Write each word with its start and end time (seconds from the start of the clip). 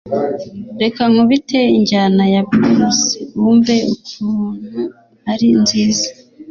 Reka 0.81 1.01
nkubite 1.11 1.59
injyana 1.77 2.23
ya 2.33 2.41
blues 2.49 2.99
wumve 3.39 3.75
ukuntru 3.93 4.81
ari 5.31 5.49
nziza 5.61 6.07